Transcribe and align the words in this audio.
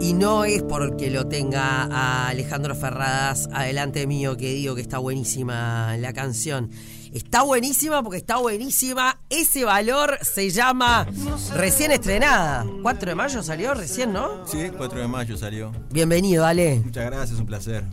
Y 0.00 0.14
no 0.14 0.44
es 0.44 0.62
porque 0.62 1.10
lo 1.10 1.26
tenga 1.26 1.82
a 1.82 2.28
Alejandro 2.28 2.74
Ferradas 2.74 3.50
adelante 3.52 4.06
mío 4.06 4.34
que 4.34 4.48
digo 4.54 4.74
que 4.74 4.80
está 4.80 4.96
buenísima 4.96 5.94
la 5.98 6.14
canción. 6.14 6.70
Está 7.12 7.42
buenísima 7.42 8.02
porque 8.02 8.16
está 8.16 8.38
buenísima. 8.38 9.20
Ese 9.28 9.66
valor 9.66 10.18
se 10.22 10.48
llama 10.48 11.06
recién 11.54 11.92
estrenada. 11.92 12.64
4 12.80 13.10
de 13.10 13.14
mayo 13.14 13.42
salió 13.42 13.74
recién, 13.74 14.14
¿no? 14.14 14.46
Sí, 14.48 14.70
4 14.74 15.00
de 15.00 15.06
mayo 15.06 15.36
salió. 15.36 15.70
Bienvenido, 15.90 16.46
Ale. 16.46 16.80
Muchas 16.82 17.04
gracias, 17.04 17.38
un 17.38 17.46
placer. 17.46 17.84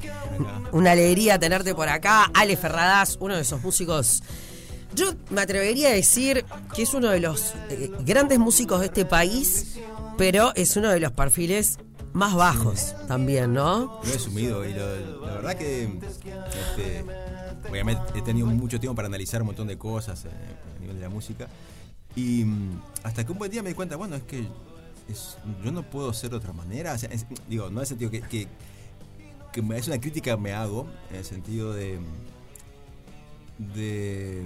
Una 0.71 0.92
alegría 0.92 1.38
tenerte 1.38 1.76
por 1.76 1.89
acá. 1.89 2.32
Ale 2.34 2.55
Ferradas, 2.55 3.18
uno 3.20 3.36
de 3.36 3.42
esos 3.42 3.62
músicos. 3.62 4.24
Yo 4.96 5.14
me 5.30 5.42
atrevería 5.42 5.89
a 5.89 5.92
decir 5.92 6.46
que 6.74 6.84
es 6.84 6.94
uno 6.94 7.10
de 7.10 7.20
los 7.20 7.54
eh, 7.70 7.92
grandes 8.05 8.39
músicos 8.39 8.80
de 8.80 8.86
este 8.86 9.04
país, 9.04 9.78
pero 10.18 10.54
es 10.55 10.78
uno 10.78 10.89
de 10.89 11.02
los 11.02 11.12
perfiles 11.12 11.80
más 12.18 12.36
bajos 12.36 12.95
también, 13.07 13.54
¿no? 13.54 14.02
Lo 14.03 14.13
he 14.13 14.20
sumido 14.20 14.66
y 14.67 14.73
lo- 14.73 15.25
la 15.25 15.34
verdad 15.35 15.55
que 15.55 15.84
este, 15.85 17.05
obviamente 17.70 18.02
he 18.16 18.21
tenido 18.21 18.48
mucho 18.48 18.80
tiempo 18.80 18.95
para 18.95 19.08
analizar 19.08 19.41
un 19.41 19.48
montón 19.48 19.67
de 19.67 19.77
cosas 19.77 20.25
eh, 20.25 20.30
a 20.75 20.80
nivel 20.80 20.95
de 20.98 21.02
la 21.03 21.09
música 21.09 21.48
y 22.16 22.44
mm, 22.44 22.81
hasta 23.03 23.25
que 23.25 23.31
un 23.31 23.38
buen 23.38 23.52
día 23.52 23.61
me 23.63 23.70
di 23.70 23.75
cuenta, 23.75 23.95
bueno, 23.95 24.16
es 24.16 24.23
que 24.23 24.48
es- 25.08 25.38
yo 25.63 25.72
no 25.72 25.84
puedo 25.84 26.11
ser 26.13 26.31
de 26.31 26.38
otra 26.38 26.52
manera, 26.53 26.94
o 26.94 26.98
sea, 26.98 27.09
es- 27.09 27.25
digo, 27.48 27.66
no 27.70 27.73
en 27.73 27.81
el 27.81 27.88
sentido 27.88 28.09
que, 28.11 28.22
que, 28.22 28.47
que 29.53 29.61
me- 29.61 29.77
es 29.77 29.88
una 29.88 29.99
crítica 30.02 30.36
que 30.36 30.41
me 30.41 30.53
hago, 30.53 30.88
en 31.11 31.17
el 31.17 31.25
sentido 31.25 31.72
de, 31.73 31.99
de 33.75 34.45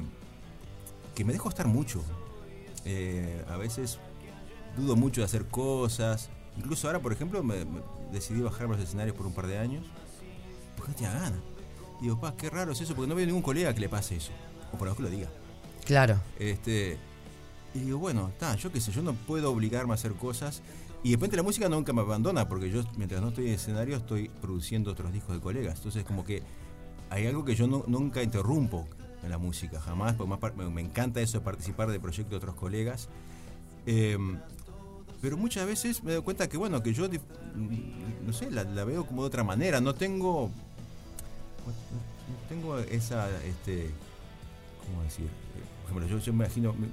que 1.15 1.26
me 1.26 1.34
dejo 1.34 1.49
estar 1.49 1.67
mucho. 1.67 2.01
Eh, 2.85 3.43
a 3.49 3.57
veces 3.57 3.99
dudo 4.77 4.95
mucho 4.95 5.21
de 5.21 5.26
hacer 5.26 5.45
cosas. 5.45 6.29
Incluso 6.58 6.88
ahora, 6.88 7.00
por 7.00 7.14
ejemplo, 7.14 7.41
me, 7.44 7.66
me 7.66 7.82
decidí 8.12 8.41
bajarme 8.41 8.76
los 8.76 8.84
escenarios 8.84 9.16
por 9.16 9.26
un 9.26 9.34
par 9.34 9.48
de 9.48 9.58
años. 9.58 9.86
Porque 10.76 10.91
no 10.91 10.96
tenía 10.96 11.14
ganas. 11.14 11.40
Digo, 12.02 12.20
pa, 12.20 12.35
qué 12.35 12.49
raro 12.49 12.71
es 12.71 12.82
eso, 12.82 12.96
porque 12.96 13.08
no 13.10 13.16
veo 13.16 13.26
ningún 13.26 13.41
colega 13.41 13.74
que 13.74 13.80
le 13.82 13.90
pase 13.90 14.16
eso. 14.16 14.32
O 14.74 14.77
por 14.77 14.88
lo 14.88 14.93
menos 14.93 14.98
que 14.98 15.04
lo 15.04 15.10
diga. 15.10 15.30
Claro. 15.85 16.20
Este, 16.40 16.98
y 17.74 17.80
digo, 17.80 17.99
bueno, 17.99 18.30
está, 18.30 18.55
yo 18.55 18.71
qué 18.71 18.82
sé, 18.82 18.91
yo 18.91 19.02
no 19.02 19.13
puedo 19.13 19.52
obligarme 19.52 19.91
a 19.91 19.96
hacer 19.96 20.13
cosas. 20.13 20.62
Y 21.04 21.10
de 21.12 21.16
repente 21.16 21.35
la 21.38 21.43
música 21.43 21.68
nunca 21.70 21.93
me 21.93 22.02
abandona, 22.02 22.48
porque 22.48 22.70
yo, 22.70 22.84
mientras 22.98 23.21
no 23.21 23.30
estoy 23.30 23.48
en 23.48 23.54
escenario, 23.54 23.98
estoy 23.98 24.30
produciendo 24.41 24.91
otros 24.91 25.12
discos 25.12 25.36
de 25.36 25.41
colegas. 25.41 25.77
Entonces, 25.77 26.04
como 26.04 26.24
que 26.26 26.43
hay 27.10 27.26
algo 27.27 27.43
que 27.46 27.55
yo 27.55 27.68
no- 27.68 27.84
nunca 27.88 28.21
interrumpo 28.24 28.88
en 29.24 29.30
la 29.30 29.38
música, 29.38 29.80
jamás, 29.80 30.15
porque 30.15 30.30
más 30.30 30.55
me, 30.55 30.70
me 30.70 30.82
encanta 30.82 31.21
eso 31.21 31.40
de 31.40 31.43
participar 31.46 31.90
de 31.91 31.99
proyectos 31.99 32.32
de 32.32 32.38
otros 32.38 32.55
colegas. 32.55 33.10
Eh, 33.86 34.18
pero 35.22 35.38
muchas 35.38 35.66
veces 35.68 36.04
me 36.04 36.14
doy 36.14 36.22
cuenta 36.24 36.50
que, 36.50 36.58
bueno, 36.58 36.82
que 36.82 36.94
yo, 36.94 37.10
dif- 37.10 37.22
no 38.26 38.34
sé, 38.34 38.50
la, 38.52 38.64
la 38.64 38.84
veo 38.84 39.05
como 39.05 39.22
de 39.24 39.27
otra 39.27 39.44
manera. 39.44 39.80
No 39.82 39.94
tengo. 39.96 40.50
No 41.66 42.48
tengo 42.50 42.77
esa. 42.80 43.30
Este, 43.44 43.90
¿Cómo 44.86 45.04
decir? 45.04 45.27
Por 45.84 46.02
ejemplo, 46.02 46.08
yo, 46.20 46.24
yo 46.26 46.34
me 46.34 46.46
imagino. 46.46 46.74
me- 46.74 46.88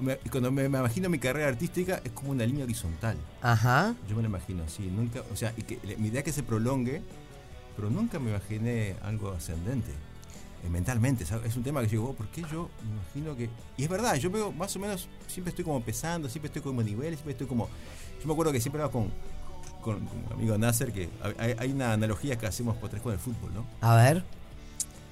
me- 0.00 0.16
cuando 0.30 0.50
me, 0.52 0.68
me 0.68 0.78
imagino 0.78 1.08
mi 1.08 1.18
carrera 1.18 1.48
artística 1.48 2.00
es 2.04 2.12
como 2.12 2.30
una 2.32 2.44
línea 2.44 2.64
horizontal. 2.64 3.16
Ajá. 3.42 3.94
Yo 4.08 4.16
me 4.16 4.22
la 4.22 4.28
imagino 4.28 4.62
así. 4.64 4.82
Nunca, 4.84 5.22
o 5.32 5.36
sea, 5.36 5.52
y 5.56 5.62
que 5.62 5.78
mi 5.98 6.08
idea 6.08 6.20
es 6.20 6.24
que 6.24 6.32
se 6.32 6.42
prolongue, 6.42 7.00
pero 7.76 7.88
nunca 7.90 8.18
me 8.18 8.30
imaginé 8.30 8.96
algo 9.02 9.30
ascendente. 9.32 9.90
Eh, 10.66 10.70
mentalmente, 10.70 11.24
¿sabes? 11.24 11.50
es 11.50 11.56
un 11.56 11.62
tema 11.62 11.80
que 11.80 11.86
yo 11.86 11.90
digo, 11.92 12.10
oh, 12.10 12.14
¿por 12.14 12.26
qué 12.28 12.42
yo 12.50 12.68
me 12.84 12.92
imagino 13.22 13.36
que.? 13.36 13.48
Y 13.76 13.84
es 13.84 13.88
verdad, 13.88 14.16
yo 14.16 14.30
veo 14.30 14.52
más 14.52 14.74
o 14.76 14.78
menos, 14.78 15.08
siempre 15.28 15.50
estoy 15.50 15.64
como 15.64 15.80
pesando, 15.82 16.28
siempre 16.28 16.48
estoy 16.48 16.62
como 16.62 16.80
a 16.80 16.84
nivel, 16.84 17.14
siempre 17.14 17.32
estoy 17.32 17.46
como. 17.46 17.68
Yo 18.20 18.26
me 18.26 18.32
acuerdo 18.32 18.52
que 18.52 18.60
siempre 18.60 18.82
hago 18.82 18.90
con, 18.92 19.10
con, 19.82 20.04
con 20.06 20.26
mi 20.28 20.32
amigo 20.34 20.58
Nasser, 20.58 20.92
que 20.92 21.08
hay, 21.38 21.54
hay 21.58 21.72
una 21.72 21.92
analogía 21.92 22.36
que 22.36 22.46
hacemos 22.46 22.76
por 22.76 22.90
tres 22.90 23.02
con 23.02 23.12
el 23.12 23.18
fútbol, 23.18 23.52
¿no? 23.54 23.66
A 23.80 23.94
ver. 23.96 24.24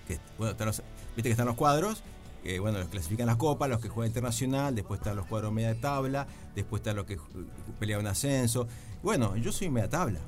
que 0.09 0.19
bueno, 0.39 0.53
están 0.53 0.67
los- 0.67 0.83
viste 1.17 1.29
que 1.29 1.31
están 1.31 1.47
los 1.47 1.57
cuadros, 1.57 2.03
que 2.43 2.59
bueno, 2.61 2.79
los 2.79 2.89
clasifican 2.89 3.27
las 3.27 3.37
copas, 3.37 3.69
los 3.71 3.81
que 3.81 3.89
juegan 3.89 4.09
internacional, 4.11 4.75
después 4.75 5.01
están 5.01 5.17
los 5.17 5.27
cuadros 5.27 5.53
media 5.53 5.81
tabla, 5.81 6.27
después 6.55 6.81
están 6.81 6.97
los 6.97 7.07
que 7.07 7.19
un 7.99 8.07
ascenso. 8.07 8.67
Bueno, 9.03 9.37
yo 9.37 9.53
soy 9.53 9.71
media 9.71 9.89
tabla, 9.89 10.21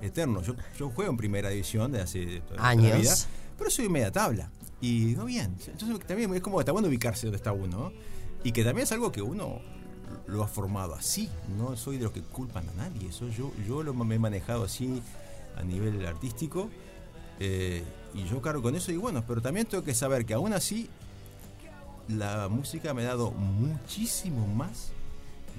eterno. 0.00 0.42
Yo, 0.42 0.54
yo 0.78 0.90
juego 0.90 1.10
en 1.10 1.16
primera 1.16 1.50
división 1.50 1.92
de 1.92 2.00
hace 2.00 2.40
toda 2.40 2.56
la 2.62 2.68
Años. 2.68 2.98
vida, 3.00 3.14
pero 3.62 3.70
soy 3.70 3.88
media 3.88 4.10
tabla. 4.10 4.50
Y 4.80 5.04
digo, 5.04 5.24
bien. 5.24 5.54
Entonces 5.68 6.04
también 6.04 6.34
es 6.34 6.40
como 6.40 6.58
está 6.58 6.72
bueno 6.72 6.88
ubicarse 6.88 7.26
donde 7.26 7.36
está 7.36 7.52
uno. 7.52 7.78
¿no? 7.78 7.92
Y 8.42 8.50
que 8.50 8.64
también 8.64 8.82
es 8.82 8.90
algo 8.90 9.12
que 9.12 9.22
uno 9.22 9.60
lo 10.26 10.42
ha 10.42 10.48
formado 10.48 10.94
así. 10.94 11.28
No 11.56 11.76
soy 11.76 11.98
de 11.98 12.04
los 12.04 12.12
que 12.12 12.22
culpan 12.22 12.68
a 12.70 12.72
nadie. 12.72 13.08
Eso 13.08 13.28
yo, 13.28 13.52
yo 13.64 13.84
lo 13.84 13.94
me 13.94 14.16
he 14.16 14.18
manejado 14.18 14.64
así 14.64 15.00
a 15.56 15.62
nivel 15.62 16.04
artístico. 16.04 16.70
Eh, 17.38 17.84
y 18.14 18.24
yo 18.24 18.42
cargo 18.42 18.62
con 18.62 18.74
eso 18.74 18.90
y 18.90 18.96
bueno, 18.96 19.22
pero 19.28 19.40
también 19.40 19.66
tengo 19.66 19.84
que 19.84 19.94
saber 19.94 20.26
que 20.26 20.34
aún 20.34 20.52
así 20.52 20.90
la 22.08 22.48
música 22.48 22.92
me 22.94 23.02
ha 23.02 23.06
dado 23.06 23.30
muchísimo 23.30 24.46
más 24.48 24.90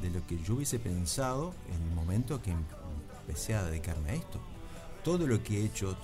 de 0.01 0.09
lo 0.09 0.27
que 0.27 0.37
yo 0.43 0.55
hubiese 0.55 0.77
pensado 0.77 1.53
en 1.73 1.81
el 1.81 1.95
momento 1.95 2.41
que 2.41 2.53
empecé 3.21 3.53
a 3.53 3.63
dedicarme 3.63 4.11
a 4.11 4.13
esto. 4.15 4.41
Todo 5.03 5.27
lo 5.27 5.43
que 5.43 5.59
he 5.59 5.65
hecho, 5.65 5.97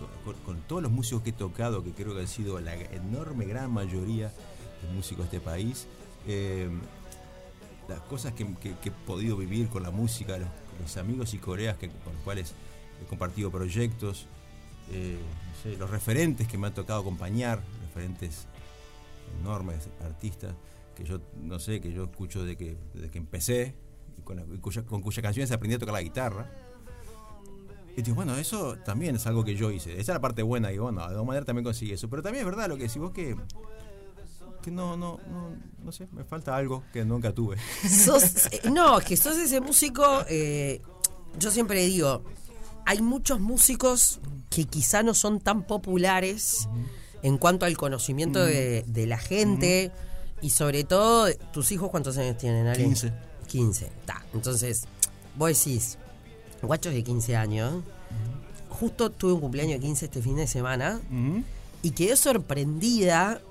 con, 0.45 0.61
todos 0.61 0.81
los 0.83 0.91
músicos 0.91 1.23
que 1.23 1.29
he 1.29 1.33
tocado, 1.33 1.83
que 1.83 1.91
creo 1.91 2.13
que 2.13 2.21
han 2.21 2.27
sido 2.27 2.59
la 2.59 2.75
enorme 2.75 3.45
gran 3.45 3.71
mayoría 3.71 4.27
de 4.27 4.93
músicos 4.93 5.29
de 5.29 5.37
este 5.37 5.39
país, 5.39 5.87
eh, 6.27 6.69
las 7.87 8.01
cosas 8.01 8.33
que, 8.33 8.43
he 8.43 8.91
podido 9.07 9.37
vivir 9.37 9.69
con 9.69 9.83
la 9.83 9.91
música, 9.91 10.37
los, 10.37 10.97
amigos 10.97 11.33
y 11.33 11.37
colegas 11.37 11.77
que, 11.77 11.89
con 11.89 12.13
los 12.13 12.21
cuales 12.23 12.53
he 13.01 13.05
compartido 13.07 13.51
proyectos, 13.51 14.27
eh, 14.91 15.17
los 15.77 15.89
referentes 15.89 16.47
que 16.47 16.57
me 16.57 16.67
han 16.67 16.73
tocado 16.73 16.99
acompañar, 17.01 17.61
referentes 17.87 18.47
enormes 19.41 19.89
artistas 20.01 20.53
que 20.95 21.05
yo 21.05 21.21
no 21.41 21.59
sé, 21.59 21.79
que 21.79 21.93
yo 21.93 22.03
escucho 22.05 22.43
desde 22.43 22.57
que, 22.57 22.77
desde 22.93 23.09
que 23.09 23.17
empecé, 23.17 23.75
con, 24.25 24.37
cuya- 24.59 24.83
con 24.85 25.01
cuyas 25.01 25.23
canciones 25.23 25.51
aprendí 25.51 25.75
a 25.75 25.79
tocar 25.79 25.93
la 25.93 26.01
guitarra. 26.01 26.51
Y 27.99 28.01
digo, 28.01 28.15
bueno, 28.15 28.35
eso 28.37 28.75
también 28.85 29.15
es 29.15 29.25
algo 29.27 29.43
que 29.43 29.55
yo 29.55 29.71
hice. 29.71 29.91
Esa 29.93 30.01
es 30.01 30.07
la 30.09 30.21
parte 30.21 30.41
buena, 30.43 30.71
y 30.71 30.77
bueno, 30.77 31.01
de 31.01 31.07
alguna 31.07 31.23
manera 31.27 31.45
también 31.45 31.63
conseguí 31.63 31.91
eso. 31.93 32.09
Pero 32.09 32.21
también 32.23 32.45
es 32.45 32.51
verdad 32.51 32.67
lo 32.67 32.75
que 32.77 32.83
decís 32.83 32.97
vos 32.97 33.11
que, 33.11 33.35
que 34.61 34.71
no, 34.71 34.97
no, 34.97 35.19
no, 35.31 35.49
no 35.83 35.91
sé, 35.91 36.07
me 36.11 36.23
falta 36.23 36.55
algo 36.55 36.83
que 36.91 37.05
nunca 37.05 37.33
tuve. 37.33 37.57
Sos- 37.89 38.47
eh, 38.51 38.61
no, 38.71 38.99
es 38.99 39.05
que 39.05 39.15
sos 39.17 39.37
ese 39.37 39.61
músico. 39.61 40.03
eh, 40.27 40.81
yo 41.37 41.51
siempre 41.51 41.85
digo, 41.85 42.23
hay 42.85 43.01
muchos 43.01 43.39
músicos 43.39 44.19
que 44.49 44.65
quizá 44.65 45.03
no 45.03 45.13
son 45.13 45.39
tan 45.39 45.63
populares 45.67 46.67
en 47.21 47.37
cuanto 47.37 47.65
al 47.65 47.77
conocimiento 47.77 48.43
de, 48.43 48.83
de 48.87 49.05
la 49.05 49.17
gente 49.19 49.91
y 50.41 50.49
sobre 50.51 50.83
todo, 50.85 51.27
tus 51.53 51.71
hijos 51.71 51.89
cuántos 51.91 52.17
años 52.17 52.37
tienen, 52.37 52.65
Ale? 52.67 52.83
15. 52.83 53.13
15, 53.47 53.85
está. 53.85 54.23
Entonces, 54.33 54.83
vos 55.35 55.49
decís, 55.49 55.97
guachos 56.61 56.93
de 56.93 57.03
15 57.03 57.35
años, 57.35 57.83
justo 58.69 59.09
tuve 59.09 59.33
un 59.33 59.41
cumpleaños 59.41 59.79
de 59.79 59.79
15 59.79 60.05
este 60.05 60.21
fin 60.21 60.35
de 60.35 60.47
semana 60.47 60.99
y 61.81 61.91
quedé 61.91 62.15
sorprendida 62.15 63.41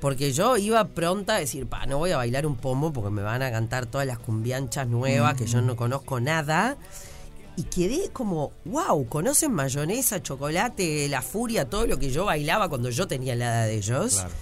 porque 0.00 0.32
yo 0.32 0.56
iba 0.56 0.84
pronta 0.88 1.36
a 1.36 1.38
decir, 1.38 1.66
pa, 1.66 1.86
no 1.86 1.98
voy 1.98 2.10
a 2.10 2.16
bailar 2.16 2.46
un 2.46 2.56
pomo 2.56 2.92
porque 2.92 3.10
me 3.10 3.22
van 3.22 3.42
a 3.42 3.50
cantar 3.50 3.86
todas 3.86 4.06
las 4.06 4.18
cumbianchas 4.18 4.86
nuevas 4.86 5.34
que 5.34 5.46
yo 5.46 5.62
no 5.62 5.76
conozco 5.76 6.20
nada. 6.20 6.76
Y 7.56 7.62
quedé 7.62 8.10
como, 8.10 8.52
wow, 8.66 9.08
conocen 9.08 9.52
mayonesa, 9.52 10.22
chocolate, 10.22 11.08
la 11.08 11.22
furia, 11.22 11.70
todo 11.70 11.86
lo 11.86 11.98
que 11.98 12.10
yo 12.10 12.26
bailaba 12.26 12.68
cuando 12.68 12.90
yo 12.90 13.08
tenía 13.08 13.34
la 13.34 13.46
edad 13.46 13.66
de 13.66 13.76
ellos. 13.76 14.14
Claro. 14.14 14.34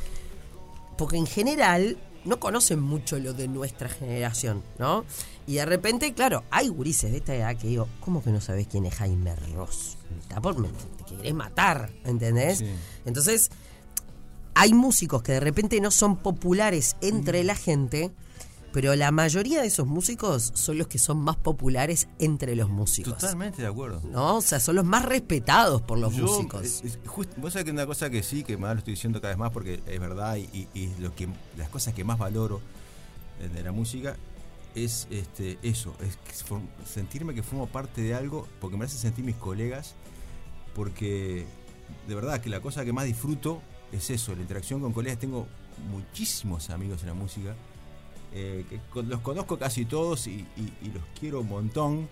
Porque 0.99 1.17
en 1.17 1.27
general 1.27 1.97
no 2.25 2.41
conocen 2.41 2.81
mucho 2.81 3.19
lo 3.19 3.33
de 3.35 3.49
nuestra 3.49 3.89
generación, 3.89 4.63
¿no? 4.79 5.05
Y 5.47 5.55
de 5.55 5.67
repente, 5.67 6.13
claro, 6.15 6.43
hay 6.51 6.69
gurises 6.69 7.11
de 7.13 7.19
esta 7.19 7.35
edad 7.35 7.57
que 7.57 7.69
digo, 7.69 7.89
¿cómo 8.01 8.23
que 8.23 8.31
no 8.31 8.41
sabes 8.41 8.67
quién 8.67 8.87
es 8.87 8.95
Jaime 8.95 9.35
Ross? 9.55 9.97
Está 10.21 10.41
por 10.41 10.59
me- 10.59 10.69
te 11.07 11.17
querés 11.17 11.35
matar, 11.35 11.91
¿entendés? 12.05 12.59
Sí. 12.59 12.67
Entonces, 13.05 13.51
hay 14.55 14.73
músicos 14.73 15.23
que 15.23 15.33
de 15.33 15.41
repente 15.41 15.81
no 15.81 15.91
son 15.91 16.17
populares 16.17 16.97
entre 17.01 17.43
la 17.45 17.55
gente, 17.57 18.11
pero 18.75 18.95
la 18.97 19.11
mayoría 19.13 19.61
de 19.63 19.69
esos 19.69 19.87
músicos 19.87 20.51
son 20.55 20.77
los 20.79 20.89
que 20.89 20.99
son 20.99 21.19
más 21.19 21.37
populares 21.37 22.09
entre 22.19 22.57
los 22.57 22.69
músicos. 22.69 23.17
Totalmente 23.17 23.63
de 23.63 23.69
acuerdo. 23.69 24.03
¿No? 24.11 24.37
O 24.37 24.41
sea, 24.43 24.59
son 24.59 24.75
los 24.75 24.85
más 24.85 25.05
respetados 25.05 25.81
por 25.81 25.97
los 25.99 26.13
Yo, 26.15 26.25
músicos. 26.27 26.63
es- 26.63 26.83
es 26.85 26.99
just- 27.07 27.37
vos 27.39 27.53
sabés 27.53 27.67
que 27.67 27.71
una 27.71 27.87
cosa 27.87 28.11
que 28.11 28.23
sí, 28.25 28.43
que 28.43 28.57
más 28.57 28.73
lo 28.75 28.79
estoy 28.81 28.95
diciendo 28.95 29.21
cada 29.21 29.33
vez 29.33 29.39
más 29.39 29.53
porque 29.53 29.81
es 29.87 30.01
verdad 30.01 30.37
y, 30.37 30.49
y- 30.53 30.69
y 30.75 30.93
lo 30.99 31.15
que 31.15 31.29
las 31.57 31.69
cosas 31.69 31.95
que 31.95 32.03
más 32.03 32.19
valoro 32.19 32.61
eh, 33.41 33.49
de 33.49 33.63
la 33.63 33.71
música 33.73 34.17
es 34.75 35.07
este 35.11 35.57
eso, 35.63 35.95
es 36.01 36.19
sentirme 36.85 37.33
que 37.33 37.45
formo 37.45 37.69
parte 37.69 38.03
de 38.03 38.13
algo, 38.15 38.49
porque 38.61 38.77
me 38.77 38.87
hace 38.87 38.99
sentir 38.99 39.25
mis 39.25 39.37
colegas, 39.37 39.95
porque 40.75 41.47
de 42.09 42.15
verdad 42.17 42.41
que 42.41 42.51
la 42.51 42.61
cosa 42.61 42.85
que 42.85 42.93
más 42.93 43.05
disfruto 43.05 43.63
es 43.93 44.11
eso, 44.11 44.35
la 44.35 44.43
interacción 44.43 44.81
con 44.81 44.93
colegas. 44.93 45.19
Tengo 45.21 45.47
muchísimos 45.93 46.71
amigos 46.71 47.03
en 47.03 47.09
la 47.09 47.15
música, 47.15 47.55
eh, 48.35 48.65
que 48.69 49.03
los 49.03 49.21
conozco 49.21 49.59
casi 49.59 49.85
todos 49.85 50.27
y, 50.27 50.47
y- 50.57 50.73
y 50.83 50.91
los 50.93 51.03
quiero 51.19 51.41
un 51.41 51.49
montón. 51.49 52.09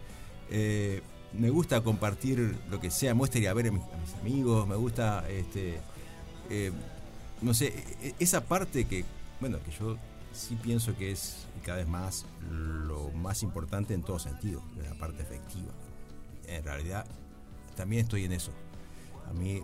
eh, 0.51 1.03
me 1.35 1.49
gusta 1.49 1.81
compartir 1.83 2.57
lo 2.71 2.79
que 2.79 2.91
sea, 2.91 3.15
gusta 3.15 3.39
ir 3.39 3.49
a 3.49 3.55
ver 3.55 3.69
a 3.69 3.71
mis, 3.73 3.83
amigos, 4.21 4.69
me 4.69 4.77
gusta, 4.77 5.27
este, 5.31 5.81
eh, 6.51 6.71
no 7.41 7.55
sé, 7.55 7.69
e, 8.03 8.09
e, 8.09 8.15
esa 8.19 8.43
parte 8.45 8.85
que, 8.85 9.05
bueno, 9.41 9.59
que 9.65 9.71
yo 9.71 9.97
sí 10.35 10.57
pienso 10.63 10.95
que 10.95 11.11
es 11.11 11.47
cada 11.65 11.79
vez 11.79 11.89
más 11.89 12.27
lo 12.51 13.11
más 13.13 13.43
importante 13.43 13.95
en 13.95 14.03
todo 14.03 14.19
sentido, 14.19 14.63
la 14.87 14.95
parte 14.99 15.23
efectiva. 15.23 15.73
En 16.47 16.63
realidad, 16.65 17.07
también 17.77 18.03
estoy 18.03 18.25
en 18.27 18.33
eso. 18.33 18.51
A 19.31 19.33
mí, 19.33 19.63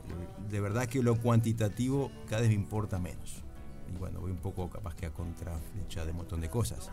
de 0.51 0.61
verdad 0.61 0.87
que 0.87 1.03
lo 1.03 1.21
cuantitativo 1.21 2.11
cada 2.31 2.41
vez 2.41 2.49
me 2.49 2.55
importa 2.55 2.99
menos. 2.99 3.43
Y 3.93 3.99
bueno, 3.99 4.21
voy 4.21 4.31
un 4.31 4.39
poco 4.39 4.69
capaz 4.69 4.95
que 4.95 5.07
a 5.07 5.11
contraflecha 5.11 6.05
de 6.05 6.13
un 6.13 6.19
montón 6.19 6.41
de 6.41 6.49
cosas. 6.49 6.91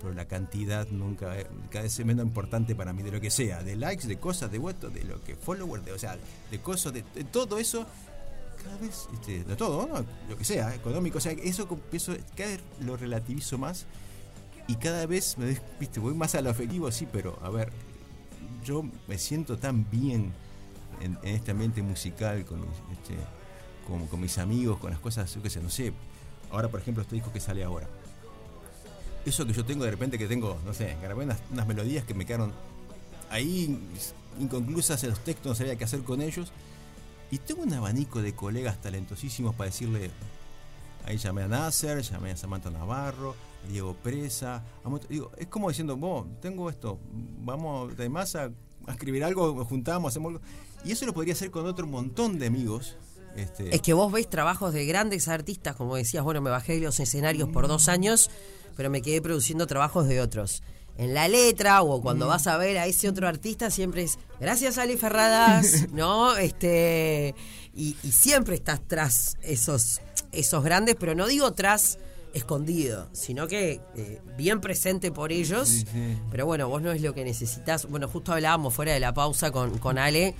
Pero 0.00 0.12
la 0.12 0.26
cantidad 0.26 0.86
nunca, 0.88 1.34
cada 1.70 1.84
vez 1.84 1.98
es 1.98 2.04
menos 2.04 2.26
importante 2.26 2.74
para 2.74 2.92
mí 2.92 3.02
de 3.02 3.12
lo 3.12 3.20
que 3.20 3.30
sea, 3.30 3.62
de 3.62 3.76
likes, 3.76 4.06
de 4.06 4.18
cosas, 4.18 4.50
de 4.50 4.58
votos, 4.58 4.92
de 4.92 5.04
lo 5.04 5.22
que 5.22 5.36
followers, 5.36 5.84
de, 5.84 5.92
o 5.92 5.98
sea, 5.98 6.18
de 6.50 6.58
cosas, 6.60 6.92
de, 6.92 7.02
todo 7.30 7.58
eso 7.58 7.86
cada 8.62 8.76
vez, 8.78 9.08
este, 9.14 9.44
de 9.44 9.56
todo, 9.56 9.88
lo 10.28 10.36
que 10.36 10.44
sea, 10.44 10.74
económico, 10.74 11.18
o 11.18 11.20
sea, 11.20 11.32
eso, 11.32 11.68
eso 11.92 12.16
cada 12.36 12.50
vez 12.50 12.60
lo 12.80 12.96
relativizo 12.96 13.58
más 13.58 13.86
y 14.66 14.76
cada 14.76 15.06
vez 15.06 15.36
me 15.36 15.56
viste, 15.78 16.00
voy 16.00 16.14
más 16.14 16.34
a 16.34 16.40
lo 16.40 16.50
afectivo, 16.50 16.90
sí, 16.90 17.06
pero 17.10 17.38
a 17.42 17.50
ver, 17.50 17.70
yo 18.64 18.82
me 19.06 19.18
siento 19.18 19.58
tan 19.58 19.88
bien 19.90 20.32
en, 21.00 21.18
este 21.22 21.50
ambiente 21.50 21.82
musical 21.82 22.44
con 22.44 22.60
mis, 22.60 22.78
este, 22.92 23.16
con, 23.86 24.20
mis 24.20 24.38
amigos, 24.38 24.78
con 24.78 24.90
las 24.90 25.00
cosas, 25.00 25.32
yo 25.34 25.42
qué 25.42 25.50
sé, 25.50 25.60
no 25.60 25.70
sé. 25.70 25.92
Ahora, 26.54 26.68
por 26.68 26.80
ejemplo, 26.80 27.02
este 27.02 27.16
disco 27.16 27.32
que 27.32 27.40
sale 27.40 27.64
ahora. 27.64 27.88
Eso 29.24 29.46
que 29.46 29.52
yo 29.52 29.64
tengo 29.64 29.84
de 29.84 29.90
repente 29.90 30.18
que 30.18 30.26
tengo, 30.26 30.58
no 30.64 30.72
sé, 30.74 30.96
grabé 31.02 31.24
unas, 31.24 31.38
unas 31.50 31.66
melodías 31.66 32.04
que 32.04 32.14
me 32.14 32.26
quedaron 32.26 32.52
ahí 33.30 33.78
inconclusas 34.38 35.02
en 35.04 35.10
los 35.10 35.20
textos, 35.20 35.46
no 35.46 35.54
sabía 35.54 35.76
qué 35.76 35.84
hacer 35.84 36.02
con 36.02 36.20
ellos. 36.20 36.52
Y 37.30 37.38
tengo 37.38 37.62
un 37.62 37.72
abanico 37.72 38.22
de 38.22 38.34
colegas 38.34 38.80
talentosísimos 38.80 39.54
para 39.54 39.70
decirle, 39.70 40.10
ahí 41.04 41.16
llamé 41.16 41.42
a 41.42 41.48
Nasser, 41.48 42.02
llamé 42.02 42.30
a 42.30 42.36
Samantha 42.36 42.70
Navarro, 42.70 43.34
Diego 43.68 43.94
Presa. 43.94 44.62
Digo, 45.08 45.32
es 45.36 45.48
como 45.48 45.68
diciendo, 45.68 45.96
vos, 45.96 46.26
tengo 46.40 46.70
esto, 46.70 46.98
vamos 47.42 47.92
además 47.94 48.36
a, 48.36 48.50
a 48.86 48.92
escribir 48.92 49.24
algo, 49.24 49.64
juntamos, 49.64 50.12
hacemos 50.12 50.34
algo. 50.34 50.44
Y 50.84 50.92
eso 50.92 51.06
lo 51.06 51.14
podría 51.14 51.32
hacer 51.32 51.50
con 51.50 51.66
otro 51.66 51.86
montón 51.86 52.38
de 52.38 52.46
amigos. 52.46 52.96
Este... 53.36 53.74
Es 53.74 53.82
que 53.82 53.92
vos 53.92 54.12
veis 54.12 54.28
trabajos 54.28 54.72
de 54.72 54.86
grandes 54.86 55.28
artistas, 55.28 55.76
como 55.76 55.96
decías, 55.96 56.24
bueno, 56.24 56.40
me 56.40 56.50
bajé 56.50 56.74
de 56.74 56.80
los 56.80 57.00
escenarios 57.00 57.48
por 57.48 57.68
dos 57.68 57.88
años, 57.88 58.30
pero 58.76 58.90
me 58.90 59.02
quedé 59.02 59.20
produciendo 59.20 59.66
trabajos 59.66 60.08
de 60.08 60.20
otros. 60.20 60.62
En 60.96 61.12
la 61.12 61.26
letra 61.26 61.82
o 61.82 62.00
cuando 62.00 62.28
vas 62.28 62.46
a 62.46 62.56
ver 62.56 62.78
a 62.78 62.86
ese 62.86 63.08
otro 63.08 63.26
artista 63.26 63.68
siempre 63.70 64.04
es 64.04 64.18
gracias 64.40 64.78
Ali 64.78 64.96
Ferradas, 64.96 65.88
¿no? 65.92 66.36
Este 66.36 67.34
y, 67.74 67.96
siempre 68.12 68.54
estás 68.54 68.80
tras 68.86 69.36
esos 69.42 70.00
esos 70.30 70.62
grandes, 70.62 70.94
pero 70.98 71.16
no 71.16 71.26
digo 71.26 71.52
tras 71.52 71.98
escondido, 72.32 73.08
sino 73.12 73.48
que 73.48 73.80
eh, 73.96 74.20
bien 74.36 74.60
presente 74.60 75.10
por 75.10 75.32
ellos. 75.32 75.84
Pero 76.30 76.46
bueno, 76.46 76.68
vos 76.68 76.82
no 76.82 76.92
es 76.92 77.00
lo 77.02 77.14
que 77.14 77.24
necesitas. 77.24 77.86
Bueno, 77.88 78.08
justo 78.08 78.32
hablábamos 78.32 78.74
fuera 78.74 78.92
de 78.92 79.00
la 79.00 79.14
pausa 79.14 79.50
con, 79.50 79.78
con 79.78 79.98
Ale, 79.98 80.34